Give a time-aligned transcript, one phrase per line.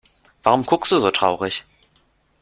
[0.41, 1.63] Warum guckst du so traurig?